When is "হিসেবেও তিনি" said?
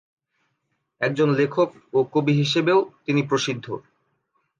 2.33-3.21